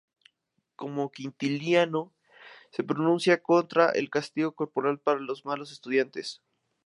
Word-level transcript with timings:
Como 0.75 1.11
Quintiliano, 1.11 2.11
se 2.71 2.83
pronuncia 2.83 3.39
contra 3.43 3.89
el 3.91 4.09
castigo 4.09 4.51
corporal 4.53 4.99
para 4.99 5.19
los 5.19 5.45
malos 5.45 5.71
estudiantes. 5.71 6.41